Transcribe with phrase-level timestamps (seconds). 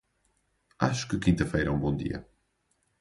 [0.79, 2.25] Acho que quinta-feira é um bom dia.